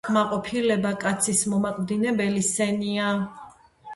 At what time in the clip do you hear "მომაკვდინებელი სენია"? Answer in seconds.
1.51-3.13